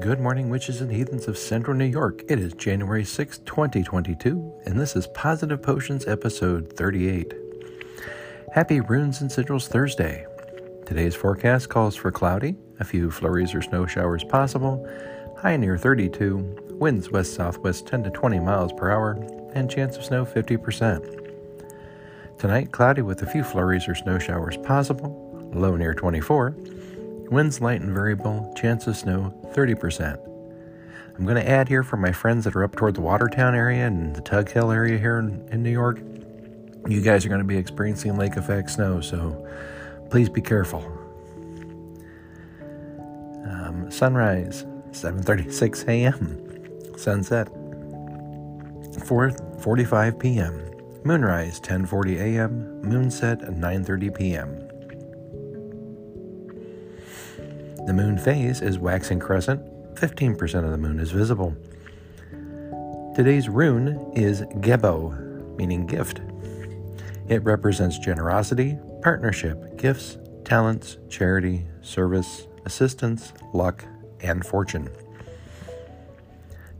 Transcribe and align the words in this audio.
Good 0.00 0.20
morning, 0.20 0.50
witches 0.50 0.82
and 0.82 0.92
heathens 0.92 1.26
of 1.26 1.38
central 1.38 1.74
New 1.74 1.86
York. 1.86 2.22
It 2.28 2.38
is 2.38 2.52
January 2.52 3.04
6, 3.04 3.38
2022, 3.38 4.60
and 4.66 4.78
this 4.78 4.94
is 4.94 5.06
Positive 5.08 5.62
Potions 5.62 6.06
episode 6.06 6.74
38. 6.74 7.32
Happy 8.52 8.80
Runes 8.80 9.22
and 9.22 9.30
Sigils 9.30 9.68
Thursday. 9.68 10.26
Today's 10.84 11.14
forecast 11.14 11.70
calls 11.70 11.96
for 11.96 12.12
cloudy, 12.12 12.56
a 12.78 12.84
few 12.84 13.10
flurries 13.10 13.54
or 13.54 13.62
snow 13.62 13.86
showers 13.86 14.22
possible, 14.22 14.86
high 15.38 15.56
near 15.56 15.78
32, 15.78 16.72
winds 16.72 17.10
west 17.10 17.34
southwest 17.34 17.86
10 17.86 18.04
to 18.04 18.10
20 18.10 18.38
miles 18.40 18.72
per 18.74 18.90
hour, 18.90 19.12
and 19.54 19.70
chance 19.70 19.96
of 19.96 20.04
snow 20.04 20.26
50%. 20.26 22.38
Tonight, 22.38 22.70
cloudy 22.70 23.02
with 23.02 23.22
a 23.22 23.26
few 23.26 23.42
flurries 23.42 23.88
or 23.88 23.94
snow 23.94 24.18
showers 24.18 24.58
possible, 24.58 25.50
low 25.54 25.74
near 25.74 25.94
24 25.94 26.54
Winds 27.30 27.60
light 27.60 27.80
and 27.80 27.92
variable, 27.92 28.52
chance 28.56 28.86
of 28.86 28.96
snow 28.96 29.34
30%. 29.54 30.18
I'm 31.16 31.24
going 31.24 31.36
to 31.36 31.48
add 31.48 31.68
here 31.68 31.82
for 31.82 31.96
my 31.96 32.12
friends 32.12 32.44
that 32.44 32.54
are 32.54 32.62
up 32.62 32.76
toward 32.76 32.94
the 32.94 33.00
Watertown 33.00 33.54
area 33.54 33.86
and 33.86 34.14
the 34.14 34.20
Tug 34.20 34.50
Hill 34.50 34.70
area 34.70 34.98
here 34.98 35.18
in, 35.18 35.48
in 35.50 35.62
New 35.62 35.70
York. 35.70 35.98
You 36.86 37.00
guys 37.00 37.24
are 37.24 37.28
going 37.28 37.40
to 37.40 37.44
be 37.44 37.56
experiencing 37.56 38.16
lake 38.16 38.36
effect 38.36 38.70
snow, 38.70 39.00
so 39.00 39.46
please 40.10 40.28
be 40.28 40.40
careful. 40.42 40.80
Um, 43.48 43.86
sunrise 43.90 44.64
7:36 44.90 45.88
a.m. 45.88 46.98
Sunset 46.98 47.48
4:45 49.06 50.18
p.m. 50.18 50.70
Moonrise 51.04 51.60
10:40 51.60 52.20
a.m. 52.20 52.82
Moonset 52.82 53.58
9:30 53.58 54.14
p.m. 54.14 54.65
The 57.86 57.92
moon 57.92 58.18
phase 58.18 58.62
is 58.62 58.80
waxing 58.80 59.20
crescent, 59.20 59.62
15% 59.94 60.64
of 60.64 60.72
the 60.72 60.76
moon 60.76 60.98
is 60.98 61.12
visible. 61.12 61.56
Today's 63.14 63.48
rune 63.48 64.12
is 64.12 64.42
Gebo, 64.42 65.56
meaning 65.56 65.86
gift. 65.86 66.20
It 67.28 67.44
represents 67.44 68.00
generosity, 68.00 68.76
partnership, 69.02 69.78
gifts, 69.78 70.18
talents, 70.44 70.98
charity, 71.08 71.64
service, 71.80 72.48
assistance, 72.64 73.32
luck, 73.54 73.84
and 74.20 74.44
fortune. 74.44 74.90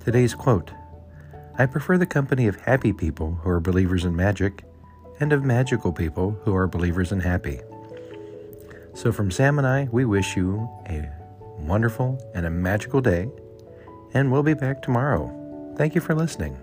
Today's 0.01 0.35
quote 0.35 0.73
I 1.57 1.67
prefer 1.67 1.99
the 1.99 2.07
company 2.07 2.49
of 2.49 2.57
happy 2.57 2.93
people 2.93 3.39
who 3.43 3.51
are 3.51 3.61
believers 3.61 4.05
in 4.05 4.17
magic 4.17 4.65
and 5.21 5.33
of 5.33 5.45
magical 5.45 5.93
people 5.93 6.33
who 6.43 6.55
are 6.57 6.67
believers 6.67 7.13
in 7.13 7.21
happy. 7.21 7.61
So, 8.97 9.13
from 9.13 9.31
Sam 9.31 9.59
and 9.59 9.67
I, 9.67 9.89
we 9.93 10.07
wish 10.07 10.39
you 10.39 10.67
a 10.89 11.07
wonderful 11.59 12.19
and 12.35 12.47
a 12.47 12.51
magical 12.51 13.03
day, 13.03 13.29
and 14.15 14.33
we'll 14.33 14.43
be 14.43 14.55
back 14.55 14.81
tomorrow. 14.81 15.31
Thank 15.77 15.95
you 15.95 16.01
for 16.01 16.15
listening. 16.15 16.57